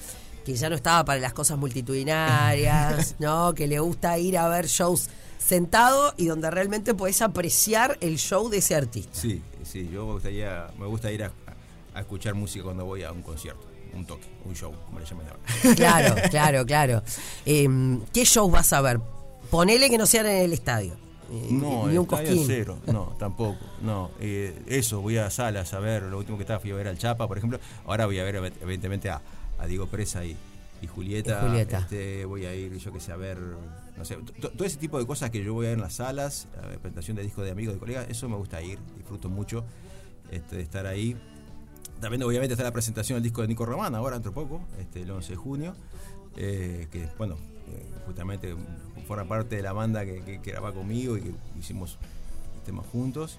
que 0.44 0.54
ya 0.54 0.68
no 0.68 0.76
estaba 0.76 1.04
para 1.04 1.20
las 1.20 1.32
cosas 1.32 1.58
multitudinarias, 1.58 3.16
¿no? 3.18 3.54
Que 3.54 3.66
le 3.66 3.78
gusta 3.78 4.18
ir 4.18 4.38
a 4.38 4.48
ver 4.48 4.66
shows 4.66 5.08
sentado 5.38 6.14
y 6.16 6.26
donde 6.26 6.50
realmente 6.50 6.94
podés 6.94 7.22
apreciar 7.22 7.98
el 8.00 8.18
show 8.18 8.48
de 8.48 8.58
ese 8.58 8.74
artista. 8.74 9.10
Sí, 9.12 9.42
sí, 9.62 9.88
yo 9.92 10.06
me 10.06 10.12
gustaría, 10.12 10.68
me 10.78 10.86
gusta 10.86 11.10
ir 11.10 11.24
a, 11.24 11.32
escuchar 11.98 12.34
música 12.34 12.64
cuando 12.64 12.84
voy 12.84 13.04
a 13.04 13.12
un 13.12 13.22
concierto 13.22 13.74
un 13.94 14.04
toque, 14.04 14.26
un 14.44 14.56
show, 14.56 14.72
como 14.86 14.98
le 14.98 15.06
llaman 15.06 15.26
ahora. 15.28 15.76
Claro, 15.76 16.16
claro, 16.30 16.66
claro. 16.66 17.02
Em, 17.46 18.00
¿Qué 18.12 18.24
shows 18.24 18.50
vas 18.50 18.72
a 18.72 18.80
ver? 18.80 19.00
Ponele 19.50 19.88
que 19.88 19.96
no 19.98 20.06
sean 20.06 20.26
en 20.26 20.38
el 20.38 20.52
estadio. 20.52 20.94
Eh, 21.30 21.48
no, 21.50 21.86
ni 21.86 21.96
un 21.96 22.04
estadio 22.04 22.42
cero, 22.44 22.78
no, 22.86 23.14
tampoco, 23.18 23.64
no. 23.82 24.10
Eh, 24.20 24.62
eso, 24.66 25.00
voy 25.00 25.18
a 25.18 25.30
salas 25.30 25.72
a 25.74 25.78
ver, 25.78 26.02
lo 26.02 26.18
último 26.18 26.36
que 26.36 26.42
estaba 26.42 26.58
fui 26.58 26.72
a 26.72 26.74
ver 26.74 26.88
al 26.88 26.98
Chapa, 26.98 27.28
por 27.28 27.38
ejemplo. 27.38 27.60
Ahora 27.86 28.06
voy 28.06 28.18
a 28.18 28.24
ver, 28.24 28.52
evidentemente, 28.60 29.10
a, 29.10 29.22
a 29.58 29.66
Diego 29.66 29.86
Presa 29.86 30.24
y, 30.24 30.36
Julieta. 30.86 31.78
Este, 31.78 32.26
voy 32.26 32.44
a 32.44 32.54
ir, 32.54 32.76
yo 32.76 32.92
que 32.92 33.00
sé, 33.00 33.10
a 33.10 33.16
ver, 33.16 33.38
no 33.96 34.04
sé, 34.04 34.18
todo 34.38 34.64
ese 34.66 34.76
tipo 34.76 34.98
de 34.98 35.06
cosas 35.06 35.30
que 35.30 35.42
yo 35.42 35.54
voy 35.54 35.64
a 35.64 35.68
ver 35.70 35.78
en 35.78 35.82
las 35.82 35.94
salas, 35.94 36.46
la 36.56 36.68
presentación 36.78 37.16
de 37.16 37.22
discos 37.22 37.42
de 37.44 37.52
amigos, 37.52 37.74
de 37.74 37.80
colegas, 37.80 38.06
eso 38.10 38.28
me 38.28 38.36
gusta 38.36 38.60
ir, 38.60 38.78
disfruto 38.94 39.30
mucho 39.30 39.64
este, 40.30 40.56
de 40.56 40.62
estar 40.62 40.86
ahí. 40.86 41.16
También 42.00 42.22
obviamente 42.22 42.52
está 42.52 42.64
la 42.64 42.72
presentación 42.72 43.16
del 43.16 43.22
disco 43.22 43.40
de 43.40 43.48
Nico 43.48 43.64
Román, 43.64 43.94
ahora 43.94 44.18
otro 44.18 44.32
poco, 44.32 44.60
este, 44.78 45.00
el 45.02 45.10
11 45.10 45.30
de 45.30 45.36
junio, 45.36 45.74
eh, 46.36 46.86
que 46.90 47.08
bueno, 47.16 47.36
eh, 47.68 47.86
justamente 48.04 48.54
forma 49.06 49.24
parte 49.24 49.56
de 49.56 49.62
la 49.62 49.72
banda 49.72 50.04
que, 50.04 50.22
que, 50.22 50.50
graba 50.50 50.72
conmigo 50.72 51.16
y 51.16 51.22
que 51.22 51.34
hicimos 51.58 51.98
temas 52.66 52.86
juntos. 52.86 53.38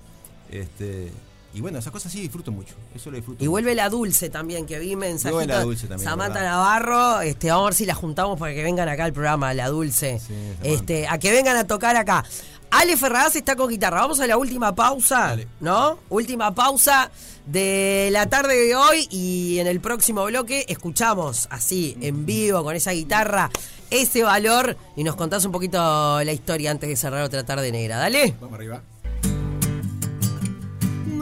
Este, 0.50 1.12
y 1.56 1.62
bueno, 1.62 1.80
esas 1.80 1.94
cosas 1.94 2.12
sí 2.12 2.20
disfruto 2.20 2.52
mucho. 2.52 2.76
Eso 2.94 3.10
lo 3.10 3.16
disfruto. 3.16 3.42
Y 3.42 3.48
vuelve 3.48 3.74
la 3.76 3.88
dulce 3.88 4.30
también, 4.30 4.66
que 4.66 4.78
vi 4.78 4.98
mensajitos. 4.98 5.48
la 5.48 5.62
dulce 5.62 5.88
también. 5.88 6.10
Samantha 6.10 6.44
Navarro, 6.44 7.22
este, 7.22 7.50
vamos 7.50 7.64
a 7.64 7.66
ver 7.68 7.74
si 7.76 7.86
la 7.86 7.96
juntamos 7.96 8.38
para 8.38 8.54
que 8.54 8.62
vengan 8.62 8.90
acá 8.90 9.06
al 9.06 9.14
programa, 9.14 9.54
la 9.54 9.70
dulce. 9.70 10.20
este, 10.64 11.08
a 11.08 11.18
que 11.18 11.32
vengan 11.32 11.56
a 11.56 11.66
tocar 11.66 11.96
acá. 11.96 12.26
Ale 12.72 12.98
Ferraz 12.98 13.38
está 13.38 13.56
con 13.56 13.70
guitarra. 13.70 14.02
Vamos 14.02 14.20
a 14.20 14.28
la 14.28 14.36
última 14.36 14.76
pausa, 14.76 15.38
¿no? 15.62 15.98
Última 16.10 16.54
pausa 16.54 17.10
de 17.46 18.10
la 18.12 18.28
tarde 18.28 18.56
de 18.56 18.76
hoy 18.76 19.08
y 19.10 19.60
en 19.60 19.68
el 19.68 19.80
próximo 19.80 20.26
bloque 20.26 20.66
escuchamos 20.68 21.48
así, 21.52 21.96
en 22.02 22.26
vivo, 22.26 22.66
con 22.66 22.76
esa 22.76 22.92
guitarra, 22.92 23.50
ese 23.92 24.24
valor 24.24 24.76
y 24.98 25.06
nos 25.06 25.16
contás 25.16 25.46
un 25.46 25.54
poquito 25.54 26.22
la 26.22 26.34
historia 26.34 26.72
antes 26.72 26.90
de 26.90 26.98
cerrar 26.98 27.24
otra 27.24 27.46
tarde 27.46 27.72
negra. 27.72 27.96
Dale. 27.96 28.36
Vamos 28.42 28.56
arriba. 28.56 28.82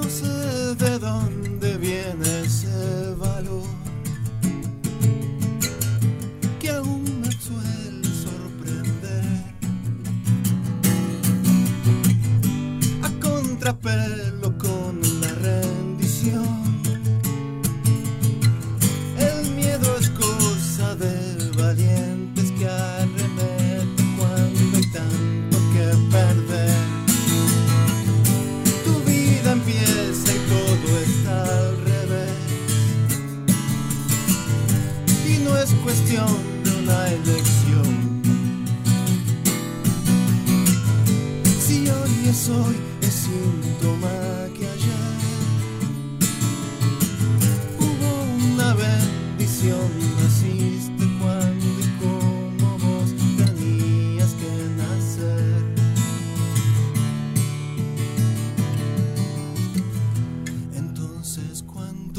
No 0.03 0.09
sé 0.09 0.75
de 0.75 0.99
dónde 0.99 1.77
viene 1.77 2.41
ese 2.43 3.15
valor 3.17 3.63
que 6.59 6.69
aún 6.71 7.21
me 7.21 7.31
suele 7.31 8.09
sorprender. 8.25 9.23
A 13.01 13.09
contrapelo 13.21 14.22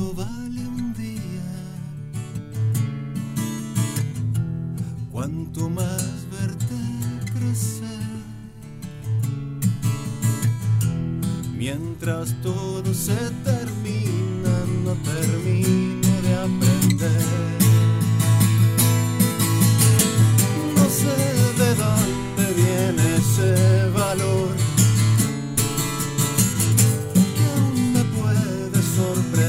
¿cuánto 0.04 0.14
vale 0.14 0.60
un 0.66 0.92
día? 0.94 1.20
Cuanto 5.10 5.70
más 5.70 6.26
verte 6.30 6.74
crecer. 7.32 7.88
Mientras 11.56 12.34
todo 12.42 12.92
se 12.92 13.16
termina, 13.44 14.52
no 14.84 14.92
termino 15.04 16.08
de 16.22 16.34
aprender. 16.34 17.22
No 20.76 20.84
sé 20.90 21.16
de 21.60 21.74
dónde 21.76 22.44
viene 22.54 23.16
ese 23.16 23.88
valor 23.90 24.56
que 27.36 27.44
aún 27.54 27.92
me 27.92 28.04
puede 28.16 28.82
sorprender. 28.82 29.43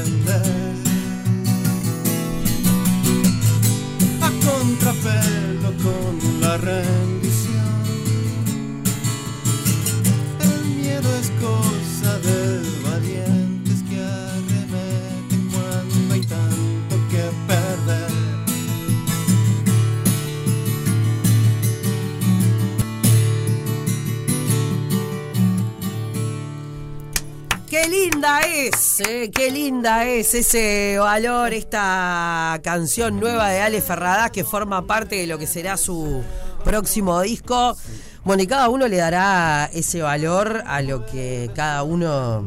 Eh, 29.00 29.30
qué 29.32 29.50
linda 29.50 30.04
es 30.04 30.34
ese 30.34 30.98
valor, 30.98 31.52
esta 31.52 32.60
canción 32.62 33.18
nueva 33.20 33.50
de 33.50 33.60
Ale 33.60 33.80
Ferradas 33.80 34.30
que 34.30 34.44
forma 34.44 34.86
parte 34.86 35.16
de 35.16 35.26
lo 35.26 35.38
que 35.38 35.46
será 35.46 35.76
su 35.76 36.22
próximo 36.64 37.20
disco. 37.20 37.76
Bueno, 38.24 38.42
y 38.42 38.46
cada 38.46 38.68
uno 38.68 38.88
le 38.88 38.96
dará 38.96 39.70
ese 39.72 40.02
valor 40.02 40.62
a 40.66 40.82
lo 40.82 41.06
que 41.06 41.50
cada 41.54 41.82
uno 41.82 42.46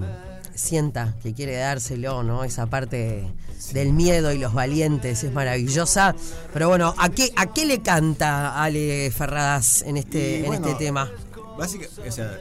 sienta 0.55 1.15
que 1.23 1.33
quiere 1.33 1.55
dárselo, 1.55 2.23
¿no? 2.23 2.43
Esa 2.43 2.67
parte 2.67 3.27
del 3.73 3.93
miedo 3.93 4.31
y 4.31 4.37
los 4.37 4.53
valientes 4.53 5.23
es 5.23 5.31
maravillosa. 5.31 6.15
Pero 6.53 6.69
bueno, 6.69 6.93
¿a 6.97 7.09
qué, 7.09 7.31
a 7.35 7.53
qué 7.53 7.65
le 7.65 7.81
canta 7.81 8.61
Ale 8.61 9.11
Ferradas 9.11 9.83
en 9.83 9.97
este, 9.97 10.45
en 10.45 10.53
este 10.53 10.75
tema? 10.75 11.09
Básicamente, 11.57 12.07
o 12.07 12.11
sea, 12.11 12.37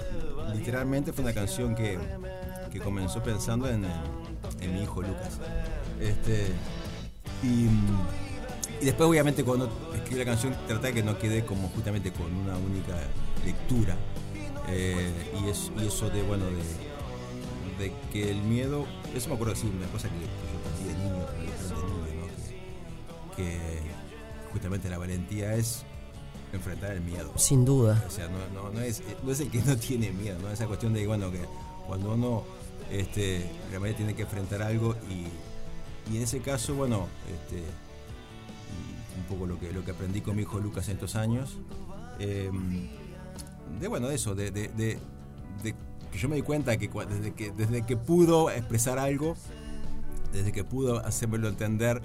literalmente 0.54 1.12
fue 1.12 1.24
una 1.24 1.34
canción 1.34 1.74
que, 1.74 1.98
que 2.70 2.80
comenzó 2.80 3.22
pensando 3.22 3.68
en, 3.68 3.84
en 4.60 4.74
mi 4.74 4.82
hijo 4.82 5.02
Lucas. 5.02 5.38
Este, 6.00 6.46
y, 7.42 7.66
y 8.80 8.84
después, 8.84 9.08
obviamente, 9.08 9.44
cuando 9.44 9.70
escribí 9.94 10.18
la 10.20 10.24
canción, 10.24 10.54
traté 10.66 10.88
de 10.88 10.94
que 10.94 11.02
no 11.02 11.18
quede 11.18 11.44
como 11.44 11.68
justamente 11.68 12.12
con 12.12 12.32
una 12.34 12.56
única 12.56 12.94
lectura. 13.44 13.96
Eh, 14.68 15.10
y, 15.44 15.48
es- 15.48 15.70
y 15.82 15.86
eso 15.86 16.10
de, 16.10 16.22
bueno, 16.22 16.44
de, 16.46 17.84
de 17.84 17.92
que 18.12 18.30
el 18.30 18.42
miedo, 18.42 18.84
eso 19.14 19.28
me 19.30 19.34
acuerdo 19.36 19.54
sí, 19.56 19.70
una 19.74 19.86
cosa 19.88 20.08
que, 20.08 20.16
que 20.16 20.24
yo 20.24 20.58
aprendí 20.58 20.84
de 20.88 20.94
niño, 21.04 21.26
de 21.26 21.38
niño, 21.44 22.20
¿no? 22.20 23.36
que, 23.36 23.42
que 23.42 23.58
justamente 24.52 24.90
la 24.90 24.98
valentía 24.98 25.54
es 25.54 25.84
enfrentar 26.52 26.92
el 26.92 27.00
miedo. 27.00 27.32
Sin 27.36 27.64
duda. 27.64 28.02
O 28.06 28.10
sea, 28.10 28.28
no, 28.28 28.38
no, 28.62 28.70
no, 28.70 28.80
es, 28.80 29.02
no 29.22 29.32
es 29.32 29.40
el 29.40 29.50
que 29.50 29.60
no 29.62 29.76
tiene 29.76 30.10
miedo, 30.12 30.38
¿no? 30.40 30.50
Esa 30.50 30.66
cuestión 30.66 30.92
de, 30.94 31.06
bueno, 31.06 31.30
que 31.30 31.40
cuando 31.86 32.12
uno 32.14 32.42
este, 32.90 33.50
realmente 33.70 33.98
tiene 33.98 34.14
que 34.14 34.22
enfrentar 34.22 34.62
algo 34.62 34.94
y, 35.10 35.26
en 36.14 36.22
ese 36.22 36.40
caso, 36.40 36.74
bueno, 36.74 37.06
este, 37.26 37.62
un 39.18 39.24
poco 39.28 39.46
lo 39.46 39.58
que, 39.60 39.72
lo 39.72 39.84
que 39.84 39.90
aprendí 39.90 40.22
con 40.22 40.36
mi 40.36 40.42
hijo 40.42 40.58
Lucas 40.58 40.88
en 40.88 40.94
estos 40.94 41.16
años, 41.16 41.58
eh, 42.18 42.50
de, 43.80 43.88
bueno, 43.88 44.08
de 44.08 44.14
eso, 44.14 44.34
de, 44.34 44.50
que 44.52 46.18
yo 46.18 46.28
me 46.28 46.36
di 46.36 46.42
cuenta 46.42 46.78
que 46.78 46.88
desde 46.88 47.34
que, 47.34 47.50
desde 47.50 47.84
que 47.84 47.96
pudo 47.96 48.50
expresar 48.50 48.98
algo, 48.98 49.36
desde 50.32 50.52
que 50.52 50.64
pudo 50.64 51.04
hacérmelo 51.04 51.48
entender, 51.48 52.00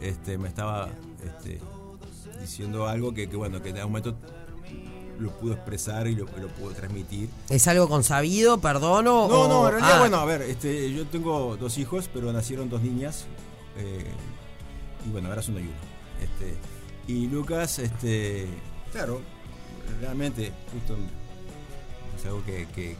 este, 0.00 0.36
me 0.36 0.48
estaba 0.48 0.90
este, 1.24 1.60
diciendo 2.40 2.86
algo 2.86 3.14
que, 3.14 3.28
que, 3.30 3.36
bueno, 3.36 3.62
que 3.62 3.70
en 3.70 3.78
algún 3.78 3.92
momento 3.92 4.16
lo 5.20 5.30
pudo 5.38 5.52
expresar 5.52 6.06
y 6.08 6.14
lo, 6.16 6.24
lo 6.24 6.48
pudo 6.48 6.70
transmitir. 6.72 7.28
¿Es 7.48 7.68
algo 7.68 7.88
consabido, 7.88 8.58
perdono? 8.60 9.28
No, 9.28 9.40
o- 9.42 9.48
no, 9.48 9.66
en 9.66 9.72
realidad, 9.74 9.96
Ah, 9.96 10.00
bueno, 10.00 10.16
a 10.18 10.24
ver, 10.24 10.42
este, 10.42 10.92
yo 10.92 11.06
tengo 11.06 11.56
dos 11.58 11.78
hijos, 11.78 12.08
pero 12.12 12.32
nacieron 12.32 12.68
dos 12.70 12.80
niñas. 12.82 13.26
eh, 13.76 14.04
y 15.06 15.10
bueno, 15.10 15.28
ahora 15.28 15.42
son 15.42 15.54
uno 15.56 15.64
y 15.64 15.68
uno. 15.68 15.76
Este, 16.22 16.54
y 17.06 17.26
Lucas, 17.28 17.78
este, 17.78 18.46
claro, 18.92 19.20
realmente, 20.00 20.52
justo 20.72 20.96
es 22.18 22.26
algo 22.26 22.44
que, 22.44 22.66
que- 22.74 22.96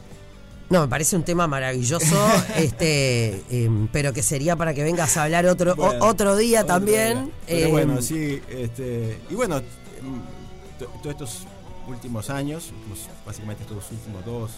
No, 0.69 0.81
me 0.81 0.87
parece 0.87 1.15
un 1.15 1.23
tema 1.23 1.47
maravilloso, 1.47 2.05
este, 2.55 3.43
em, 3.49 3.87
pero 3.91 4.13
que 4.13 4.23
sería 4.23 4.55
para 4.55 4.73
que 4.73 4.83
vengas 4.83 5.17
a 5.17 5.23
hablar 5.23 5.45
otro, 5.47 5.73
o- 5.77 6.05
otro 6.07 6.35
día 6.37 6.61
otro 6.61 6.75
también. 6.75 7.25
día. 7.25 7.33
Pero 7.47 7.65
Em, 7.65 7.71
bueno, 7.71 8.01
sí, 8.01 8.41
este, 8.49 9.19
y 9.29 9.35
bueno, 9.35 9.57
em, 9.57 10.21
to- 10.79 10.87
todos 11.03 11.11
estos 11.15 11.37
últimos 11.91 12.29
años, 12.29 12.71
pues, 12.87 13.07
básicamente 13.25 13.63
estos 13.63 13.91
últimos 13.91 14.25
dos, 14.25 14.51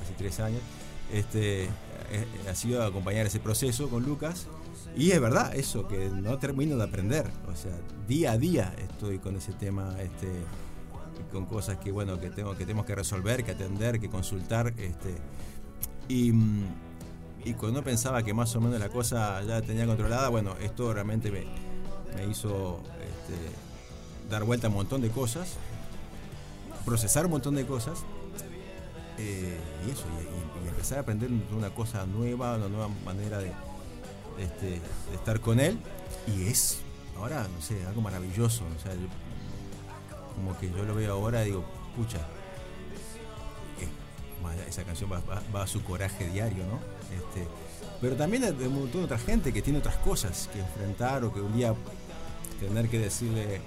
casi 0.00 0.14
tres 0.14 0.40
años, 0.40 0.60
este, 1.12 1.64
eh, 1.64 2.26
ha 2.50 2.54
sido 2.54 2.82
acompañar 2.82 3.26
ese 3.26 3.40
proceso 3.40 3.88
con 3.88 4.04
Lucas. 4.04 4.46
Y 4.96 5.10
es 5.10 5.20
verdad, 5.20 5.54
eso, 5.54 5.86
que 5.86 6.08
no 6.08 6.38
termino 6.38 6.76
de 6.76 6.84
aprender. 6.84 7.30
O 7.46 7.54
sea, 7.54 7.72
día 8.06 8.32
a 8.32 8.38
día 8.38 8.74
estoy 8.78 9.18
con 9.18 9.36
ese 9.36 9.52
tema, 9.52 9.94
este, 10.00 10.28
con 11.32 11.46
cosas 11.46 11.78
que, 11.78 11.92
bueno, 11.92 12.18
que, 12.18 12.30
tengo, 12.30 12.52
que 12.52 12.64
tenemos 12.64 12.86
que 12.86 12.94
resolver, 12.94 13.44
que 13.44 13.52
atender, 13.52 14.00
que 14.00 14.08
consultar. 14.08 14.72
Este, 14.78 15.14
y, 16.08 16.32
y 17.44 17.52
cuando 17.54 17.82
pensaba 17.82 18.22
que 18.22 18.32
más 18.32 18.54
o 18.56 18.60
menos 18.60 18.80
la 18.80 18.88
cosa 18.88 19.42
ya 19.42 19.60
tenía 19.62 19.86
controlada, 19.86 20.28
bueno, 20.30 20.54
esto 20.60 20.92
realmente 20.92 21.30
me, 21.30 21.44
me 22.16 22.30
hizo 22.30 22.80
este, 23.00 24.30
dar 24.30 24.44
vuelta 24.44 24.66
a 24.66 24.70
un 24.70 24.76
montón 24.76 25.00
de 25.00 25.10
cosas, 25.10 25.56
procesar 26.84 27.24
un 27.26 27.32
montón 27.32 27.54
de 27.54 27.66
cosas. 27.66 27.98
eh, 29.20 29.58
y 29.86 29.90
eso, 29.90 30.04
y, 30.64 30.68
empezar 30.68 30.98
a 30.98 31.00
aprender 31.00 31.28
una 31.56 31.70
cosa 31.70 32.06
nueva, 32.06 32.56
una 32.56 32.68
nueva 32.68 32.88
manera 33.04 33.38
de, 33.38 33.50
este, 34.38 34.66
de 34.66 35.14
estar 35.14 35.40
con 35.40 35.58
él. 35.58 35.76
Y 36.28 36.46
es 36.46 36.78
ahora, 37.16 37.46
no 37.52 37.60
sé, 37.60 37.84
algo 37.86 38.00
maravilloso. 38.00 38.62
O 38.78 38.80
sea, 38.82 38.94
yo- 38.94 39.08
como 40.36 40.56
que 40.58 40.70
yo 40.70 40.84
lo 40.84 40.94
veo 40.94 41.12
ahora 41.14 41.42
y 41.42 41.46
digo, 41.46 41.64
pucha, 41.96 42.18
eh, 43.80 43.88
esa 44.68 44.84
canción 44.84 45.10
va, 45.10 45.20
va- 45.54 45.62
a 45.62 45.66
su 45.66 45.82
coraje 45.82 46.28
diario, 46.28 46.64
¿no? 46.66 46.78
Este, 47.16 47.48
pero 48.00 48.14
también 48.14 48.56
de 48.56 48.68
un 48.68 48.74
montón 48.82 49.00
de 49.00 49.04
otra 49.06 49.18
gente 49.18 49.52
que 49.52 49.62
tiene 49.62 49.80
otras 49.80 49.96
cosas 49.96 50.48
que 50.52 50.60
enfrentar 50.60 51.24
o 51.24 51.32
que 51.34 51.40
un 51.40 51.56
día 51.56 51.74
tener 52.60 52.88
que 52.88 52.98
decirle 53.00 53.60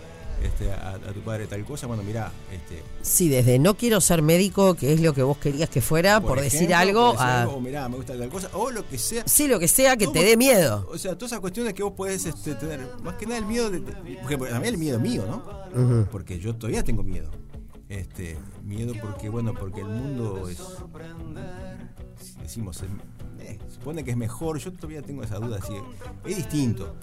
este, 0.43 0.71
a, 0.71 0.91
a 0.95 1.13
tu 1.13 1.21
padre 1.21 1.47
tal 1.47 1.63
cosa, 1.65 1.87
bueno, 1.87 2.03
mira, 2.03 2.31
este, 2.51 2.81
Sí, 3.01 3.29
desde 3.29 3.59
no 3.59 3.75
quiero 3.75 3.99
ser 4.01 4.21
médico, 4.21 4.73
que 4.75 4.93
es 4.93 5.01
lo 5.01 5.13
que 5.13 5.23
vos 5.23 5.37
querías 5.37 5.69
que 5.69 5.81
fuera, 5.81 6.19
por, 6.21 6.39
decir 6.41 6.71
ejemplo, 6.71 6.77
algo, 6.77 7.01
por 7.01 7.11
decir 7.13 7.27
a- 7.27 7.41
algo, 7.41 7.53
o 7.55 7.61
mirá, 7.61 7.89
me 7.89 7.95
gusta 7.97 8.17
tal 8.17 8.29
cosa, 8.29 8.49
o 8.53 8.71
lo 8.71 8.87
que 8.87 8.97
sea. 8.97 9.23
sí, 9.25 9.47
lo 9.47 9.59
que 9.59 9.67
sea 9.67 9.97
que 9.97 10.07
te 10.07 10.23
dé 10.23 10.37
miedo. 10.37 10.87
O 10.91 10.97
sea, 10.97 11.13
todas 11.15 11.31
esas 11.31 11.39
cuestiones 11.41 11.73
que 11.73 11.83
vos 11.83 11.93
podés 11.93 12.25
este, 12.25 12.55
tener, 12.55 12.79
más 13.03 13.15
que 13.15 13.25
nada 13.25 13.37
el 13.39 13.45
miedo, 13.45 13.69
de, 13.69 13.79
por 13.81 13.95
ejemplo, 14.25 14.47
también 14.49 14.73
el 14.73 14.79
miedo 14.79 14.99
mío, 14.99 15.25
¿no? 15.27 16.05
Porque 16.11 16.39
yo 16.39 16.55
todavía 16.55 16.83
tengo 16.83 17.03
miedo. 17.03 17.29
Este, 17.91 18.37
miedo 18.63 18.93
porque, 19.01 19.27
bueno, 19.27 19.53
porque 19.53 19.81
el 19.81 19.87
mundo 19.87 20.47
es, 20.47 20.61
decimos, 22.41 22.81
eh, 23.41 23.59
se 23.67 23.75
supone 23.75 24.05
que 24.05 24.11
es 24.11 24.17
mejor, 24.17 24.59
yo 24.59 24.71
todavía 24.71 25.01
tengo 25.01 25.23
esa 25.23 25.39
duda, 25.39 25.59
así, 25.61 25.73
es 26.23 26.37
distinto. 26.37 26.95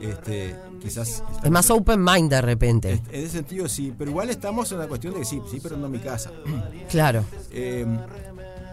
Este, 0.00 0.54
quizás... 0.80 1.24
Es 1.42 1.50
más 1.50 1.68
open 1.72 2.04
mind 2.04 2.30
de 2.30 2.42
repente. 2.42 3.02
En 3.10 3.24
ese 3.24 3.38
sentido 3.38 3.68
sí, 3.68 3.92
pero 3.98 4.12
igual 4.12 4.30
estamos 4.30 4.70
en 4.70 4.78
la 4.78 4.86
cuestión 4.86 5.14
de 5.14 5.18
que 5.18 5.26
sí, 5.26 5.42
sí, 5.50 5.58
pero 5.60 5.76
no 5.76 5.88
mi 5.88 5.98
casa. 5.98 6.30
Claro. 6.88 7.24
Eh, 7.50 7.84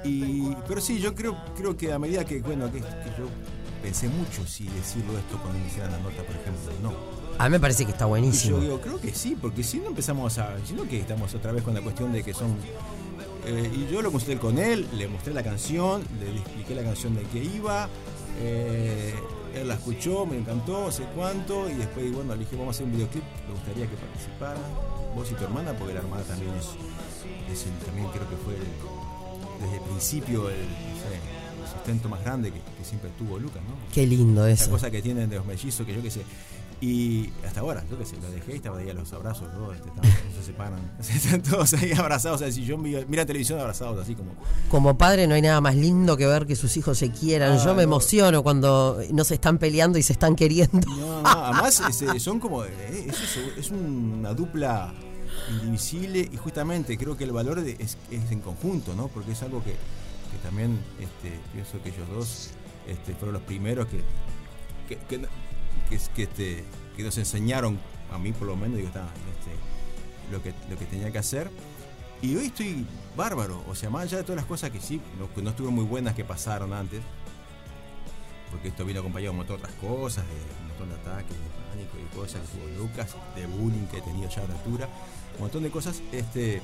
y, 0.04 0.56
pero 0.68 0.80
sí, 0.80 1.00
yo 1.00 1.16
creo, 1.16 1.36
creo 1.56 1.76
que 1.76 1.92
a 1.92 1.98
medida 1.98 2.24
que, 2.24 2.40
bueno, 2.40 2.72
que, 2.72 2.82
que 2.82 3.14
yo 3.18 3.28
pensé 3.88 4.10
mucho 4.10 4.46
si 4.46 4.66
decirlo 4.66 5.18
esto 5.18 5.38
cuando 5.42 5.60
me 5.60 5.68
hicieran 5.68 5.92
la 5.94 6.00
nota, 6.00 6.22
por 6.24 6.36
ejemplo, 6.36 6.72
no. 6.84 6.94
A 7.40 7.46
mí 7.48 7.52
me 7.52 7.60
parece 7.60 7.86
que 7.86 7.92
está 7.92 8.06
Y 8.06 8.10
buenísimo. 8.10 8.58
yo 8.58 8.62
digo, 8.64 8.82
creo 8.82 9.00
que 9.00 9.14
sí, 9.14 9.38
porque 9.42 9.64
si 9.64 9.78
no 9.80 9.88
empezamos 9.88 10.38
a. 10.40 10.58
Si 10.66 10.74
no 10.74 10.84
que 10.84 11.00
estamos 11.00 11.34
otra 11.34 11.54
vez 11.54 11.64
con 11.64 11.74
la 11.74 11.82
cuestión 11.82 12.12
de 12.12 12.22
que 12.24 12.34
son. 12.34 12.56
eh, 13.46 13.72
y 13.74 13.88
yo 13.94 14.02
lo 14.02 14.12
consulté 14.12 14.38
con 14.38 14.58
él, 14.58 14.86
le 14.94 15.08
mostré 15.08 15.34
la 15.34 15.42
canción, 15.44 16.04
le 16.20 16.38
expliqué 16.38 16.76
la 16.76 16.84
canción 16.84 17.16
de 17.16 17.22
que 17.24 17.42
iba. 17.44 17.88
eh, 18.42 19.14
él 19.56 19.68
la 19.70 19.76
escuchó, 19.76 20.26
me 20.26 20.38
encantó, 20.38 20.82
no 20.86 20.92
sé 20.92 21.04
cuánto, 21.16 21.68
y 21.70 21.74
después, 21.74 22.12
bueno, 22.14 22.34
le 22.36 22.42
dije, 22.42 22.56
vamos 22.58 22.68
a 22.68 22.78
hacer 22.78 22.86
un 22.86 22.92
videoclip, 22.92 23.24
me 23.48 23.54
gustaría 23.54 23.88
que 23.88 23.96
participaran, 23.96 24.62
vos 25.16 25.32
y 25.32 25.34
tu 25.34 25.44
hermana, 25.46 25.72
porque 25.74 25.94
la 25.96 26.02
hermana 26.02 26.22
también 26.24 26.52
es, 26.56 26.68
es 27.52 27.66
el- 27.66 27.78
también 27.86 28.08
creo 28.10 28.30
que 28.30 28.36
fue 28.36 28.54
el- 28.54 29.62
desde 29.64 29.78
el 29.78 29.82
principio 29.90 30.50
el, 30.50 30.62
no 30.62 30.96
sé, 31.02 31.18
sustento 31.78 32.10
más 32.10 32.22
grande 32.24 32.52
que, 32.52 32.60
que 32.60 32.84
siempre 32.84 33.10
tuvo 33.18 33.40
Lucas, 33.40 33.62
¿no? 33.68 33.76
Qué 33.94 34.06
lindo 34.06 34.46
Esa 34.48 34.64
eso. 34.64 34.72
cosa 34.72 34.92
que 34.92 35.02
tienen 35.02 35.30
de 35.30 35.38
los 35.38 35.46
mellizos, 35.46 35.86
que 35.86 35.94
yo 35.94 36.02
qué 36.02 36.12
sé. 36.12 36.22
Y 36.80 37.32
hasta 37.44 37.62
ahora, 37.62 37.84
yo 37.90 37.98
qué 37.98 38.06
sé, 38.06 38.18
lo 38.22 38.30
dejé 38.30 38.54
y 38.54 38.56
estaba 38.58 38.78
ahí 38.78 38.88
a 38.88 38.94
los 38.94 39.12
abrazos, 39.12 39.48
¿no? 39.56 39.74
Este, 39.74 39.90
se 40.40 40.46
separan. 40.46 40.80
Están 41.00 41.42
todos 41.42 41.74
ahí 41.74 41.92
abrazados, 41.94 42.44
así 42.44 42.64
yo 42.66 42.78
mira 42.78 43.26
televisión 43.26 43.60
abrazados, 43.60 44.00
así 44.00 44.14
como. 44.14 44.32
Como 44.70 44.96
padre 44.96 45.26
no 45.26 45.34
hay 45.34 45.42
nada 45.42 45.60
más 45.60 45.76
lindo 45.76 46.16
que 46.18 46.28
ver 46.28 46.46
que 46.46 46.56
sus 46.56 46.78
hijos 46.78 47.00
se 47.00 47.10
quieran. 47.12 47.54
Ah, 47.54 47.58
Yo 47.64 47.72
me 47.72 47.78
no. 47.78 47.82
emociono 47.82 48.44
cuando 48.44 49.00
no 49.12 49.24
se 49.24 49.34
están 49.36 49.58
peleando 49.58 49.98
y 49.98 50.04
se 50.04 50.14
están 50.14 50.36
queriendo. 50.36 50.88
No, 50.88 51.24
no, 51.24 51.30
además 51.46 51.82
son 52.20 52.40
como. 52.40 52.64
eh, 52.64 53.08
Es, 53.10 53.38
es 53.58 53.72
una 53.72 54.34
dupla 54.36 54.94
indivisible 55.52 56.30
y 56.32 56.38
justamente 56.38 56.98
creo 56.98 57.18
que 57.18 57.24
el 57.24 57.32
valor 57.32 57.60
es, 57.60 57.98
es 58.12 58.32
en 58.32 58.42
conjunto, 58.42 58.94
¿no? 58.96 59.08
Porque 59.08 59.32
es 59.32 59.42
algo 59.42 59.64
que, 59.64 59.76
que 60.32 60.38
también 60.40 60.80
este, 61.00 61.40
pienso 61.54 61.82
que 61.82 61.90
ellos 61.90 62.08
dos 62.10 62.50
este, 62.88 63.14
fueron 63.14 63.34
los 63.34 63.44
primeros 63.44 63.88
que, 63.88 64.02
que, 64.88 64.98
que, 65.90 66.24
este, 66.24 66.64
que 66.96 67.04
nos 67.04 67.18
enseñaron, 67.18 67.80
a 68.12 68.18
mí 68.18 68.32
por 68.32 68.48
lo 68.48 68.56
menos, 68.56 68.78
digo, 68.78 68.88
está, 68.88 69.04
este, 69.04 69.52
lo, 70.32 70.42
que, 70.42 70.54
lo 70.70 70.78
que 70.78 70.86
tenía 70.86 71.12
que 71.12 71.18
hacer. 71.18 71.50
Y 72.22 72.36
hoy 72.36 72.46
estoy 72.48 72.86
bárbaro, 73.16 73.64
o 73.68 73.76
sea, 73.76 73.90
más 73.90 74.04
allá 74.04 74.18
de 74.18 74.24
todas 74.24 74.38
las 74.38 74.46
cosas 74.46 74.72
que 74.72 74.80
sí, 74.80 75.00
no, 75.20 75.30
no 75.42 75.50
estuvieron 75.50 75.76
muy 75.76 75.86
buenas 75.86 76.16
que 76.16 76.24
pasaron 76.24 76.74
antes, 76.74 77.02
porque 78.52 78.70
esto 78.70 78.86
vino 78.86 79.02
acompañado 79.02 79.26
de 79.26 79.30
un 79.32 79.38
montón 79.38 79.58
de 79.58 79.64
otras 79.64 79.76
cosas, 79.80 80.26
de 80.26 80.62
un 80.62 80.68
montón 80.70 80.90
de 80.90 80.96
ataques, 80.96 81.32
de 81.32 81.68
pánico 81.70 81.98
y 82.00 82.16
cosas 82.16 82.42
tuvo 82.50 82.68
Lucas, 82.88 83.16
de 83.36 83.46
bullying 83.46 83.86
que 83.88 83.98
he 83.98 84.02
tenido 84.02 84.30
ya 84.30 84.42
a 84.42 84.48
la 84.48 84.54
altura, 84.56 84.90
un 85.36 85.42
montón 85.42 85.64
de 85.64 85.70
cosas. 85.70 86.02
Este, 86.12 86.62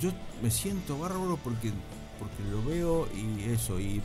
yo 0.00 0.10
me 0.42 0.50
siento 0.50 0.98
bárbaro 0.98 1.38
porque 1.42 1.72
porque 2.18 2.42
lo 2.50 2.64
veo 2.64 3.08
y 3.14 3.42
eso, 3.50 3.78
y 3.78 4.00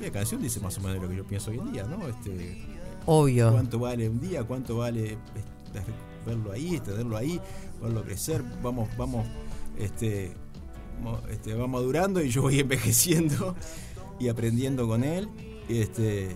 la 0.00 0.10
canción 0.10 0.40
dice 0.40 0.60
más 0.60 0.78
o 0.78 0.80
menos 0.80 1.02
lo 1.02 1.08
que 1.10 1.16
yo 1.16 1.24
pienso 1.26 1.50
hoy 1.50 1.58
en 1.58 1.72
día, 1.72 1.84
¿no? 1.84 2.08
Este, 2.08 2.64
Obvio. 3.06 3.52
¿Cuánto 3.52 3.78
vale 3.78 4.08
un 4.08 4.20
día? 4.20 4.44
¿Cuánto 4.44 4.78
vale 4.78 5.12
este, 5.12 5.92
verlo 6.26 6.52
ahí, 6.52 6.80
tenerlo 6.80 7.16
ahí, 7.18 7.38
verlo 7.82 8.02
crecer? 8.02 8.42
Vamos, 8.62 8.88
vamos, 8.96 9.26
este, 9.78 10.34
este, 11.30 11.54
va 11.54 11.66
madurando 11.66 12.22
y 12.22 12.30
yo 12.30 12.42
voy 12.42 12.60
envejeciendo 12.60 13.54
y 14.18 14.28
aprendiendo 14.28 14.88
con 14.88 15.04
él. 15.04 15.28
Este, 15.68 16.34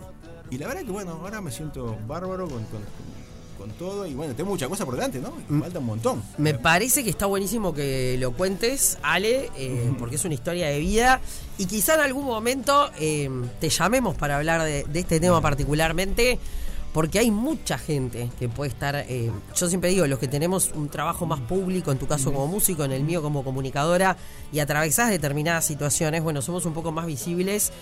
y 0.50 0.58
la 0.58 0.68
verdad 0.68 0.82
que 0.84 0.90
bueno, 0.92 1.12
ahora 1.12 1.40
me 1.40 1.50
siento 1.50 1.96
bárbaro 2.06 2.44
con, 2.49 2.62
con- 2.64 2.82
con 3.64 3.73
todo 3.78 4.06
y 4.06 4.12
bueno, 4.12 4.35
tengo 4.35 4.50
muchas 4.50 4.68
cosas 4.68 4.85
por 4.85 4.94
delante, 4.94 5.21
¿no? 5.21 5.33
Y 5.49 5.59
falta 5.59 5.78
un 5.78 5.87
montón. 5.87 6.23
Me 6.37 6.52
parece 6.52 7.02
que 7.02 7.09
está 7.09 7.25
buenísimo 7.25 7.73
que 7.73 8.16
lo 8.18 8.33
cuentes, 8.33 8.99
Ale, 9.02 9.50
eh, 9.56 9.90
porque 9.99 10.16
es 10.16 10.25
una 10.26 10.35
historia 10.35 10.68
de 10.68 10.78
vida. 10.80 11.23
Y 11.56 11.64
quizá 11.64 11.94
en 11.94 12.00
algún 12.00 12.26
momento 12.26 12.90
eh, 12.99 13.30
te 13.61 13.71
llamemos 13.71 14.16
para 14.16 14.37
hablar 14.37 14.62
de, 14.64 14.85
de 14.85 15.00
este 15.00 15.18
tema 15.18 15.40
particularmente, 15.40 16.38
porque 16.92 17.18
hay 17.18 17.30
mucha 17.30 17.78
gente 17.78 18.28
que 18.38 18.50
puede 18.50 18.71
estar. 18.71 18.97
eh, 18.97 19.30
yo 19.56 19.68
siempre 19.68 19.88
digo, 19.88 20.06
los 20.06 20.18
que 20.18 20.28
tenemos 20.28 20.73
un 20.75 20.90
trabajo 20.90 21.25
más 21.25 21.40
público, 21.40 21.90
en 21.90 21.97
tu 21.97 22.06
caso 22.06 22.35
como 22.35 22.47
músico, 22.47 22.85
en 22.85 22.92
el 22.92 23.02
mío 23.02 23.23
como 23.23 23.44
comunicadora, 23.44 24.18
y 24.52 24.59
atravesás 24.59 25.09
determinadas 25.09 25.64
situaciones, 25.64 26.23
bueno, 26.23 26.42
somos 26.42 26.66
un 26.66 26.75
poco 26.75 26.92
más 26.92 27.06
visibles. 27.06 27.73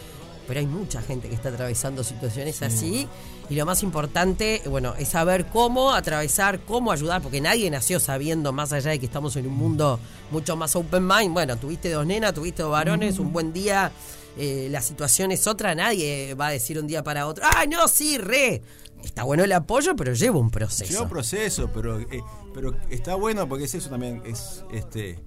Pero 0.52 0.60
hay 0.60 0.66
mucha 0.66 1.00
gente 1.00 1.30
que 1.30 1.34
está 1.34 1.48
atravesando 1.48 2.04
situaciones 2.04 2.60
así. 2.60 3.08
Y 3.48 3.54
lo 3.54 3.64
más 3.64 3.82
importante, 3.82 4.60
bueno, 4.68 4.94
es 4.98 5.08
saber 5.08 5.46
cómo 5.46 5.94
atravesar, 5.94 6.60
cómo 6.66 6.92
ayudar, 6.92 7.22
porque 7.22 7.40
nadie 7.40 7.70
nació 7.70 7.98
sabiendo, 7.98 8.52
más 8.52 8.70
allá 8.74 8.90
de 8.90 8.98
que 8.98 9.06
estamos 9.06 9.34
en 9.36 9.46
un 9.46 9.54
mundo 9.54 9.98
mucho 10.30 10.54
más 10.54 10.76
open 10.76 11.08
mind. 11.08 11.32
Bueno, 11.32 11.56
tuviste 11.56 11.88
dos 11.90 12.04
nenas, 12.04 12.34
tuviste 12.34 12.62
dos 12.62 12.70
varones, 12.70 13.18
un 13.18 13.32
buen 13.32 13.54
día, 13.54 13.92
eh, 14.36 14.68
la 14.70 14.82
situación 14.82 15.32
es 15.32 15.46
otra, 15.46 15.74
nadie 15.74 16.34
va 16.34 16.48
a 16.48 16.50
decir 16.50 16.78
un 16.78 16.86
día 16.86 17.02
para 17.02 17.26
otro, 17.26 17.46
¡ay, 17.56 17.68
no, 17.68 17.88
sí, 17.88 18.18
re! 18.18 18.60
Está 19.02 19.22
bueno 19.22 19.44
el 19.44 19.52
apoyo, 19.52 19.96
pero 19.96 20.12
lleva 20.12 20.38
un 20.38 20.50
proceso. 20.50 20.84
Lleva 20.84 21.04
un 21.04 21.08
proceso, 21.08 21.70
pero, 21.72 21.98
eh, 21.98 22.22
pero 22.52 22.76
está 22.90 23.14
bueno 23.14 23.48
porque 23.48 23.64
es 23.64 23.74
eso 23.74 23.88
también, 23.88 24.22
es 24.26 24.66
este. 24.70 25.18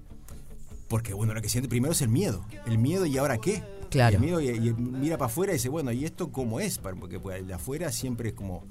Porque 0.87 1.15
bueno, 1.15 1.33
lo 1.33 1.41
que 1.41 1.49
siente 1.49 1.67
primero 1.67 1.93
es 1.93 2.03
el 2.03 2.09
miedo. 2.09 2.45
El 2.67 2.77
miedo 2.77 3.07
y 3.07 3.17
ahora 3.17 3.39
qué. 3.39 3.63
Claro. 3.95 4.17
El 4.17 4.21
miedo 4.21 4.41
y, 4.41 4.73
mira 4.73 5.17
para 5.17 5.27
afuera 5.27 5.53
y 5.53 5.55
dice, 5.55 5.69
bueno, 5.69 5.89
¿y 5.93 6.03
esto 6.03 6.29
cómo 6.29 6.59
es? 6.59 6.79
Porque 6.79 7.17
pues, 7.17 7.39
el 7.39 7.47
de 7.47 7.53
afuera 7.53 7.93
siempre 7.93 8.29
es 8.29 8.35
como. 8.35 8.65